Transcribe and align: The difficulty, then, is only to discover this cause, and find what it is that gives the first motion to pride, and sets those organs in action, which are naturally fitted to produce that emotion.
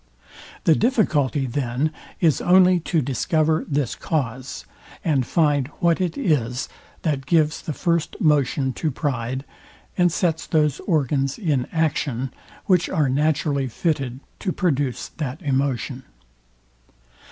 The 0.63 0.73
difficulty, 0.73 1.45
then, 1.45 1.91
is 2.19 2.41
only 2.41 2.79
to 2.79 3.03
discover 3.03 3.63
this 3.67 3.93
cause, 3.93 4.65
and 5.05 5.27
find 5.27 5.67
what 5.79 6.01
it 6.01 6.17
is 6.17 6.67
that 7.03 7.27
gives 7.27 7.61
the 7.61 7.71
first 7.73 8.19
motion 8.19 8.73
to 8.73 8.89
pride, 8.89 9.45
and 9.95 10.11
sets 10.11 10.47
those 10.47 10.79
organs 10.87 11.37
in 11.37 11.67
action, 11.71 12.33
which 12.65 12.89
are 12.89 13.09
naturally 13.09 13.67
fitted 13.67 14.21
to 14.39 14.51
produce 14.51 15.07
that 15.17 15.39
emotion. 15.43 16.01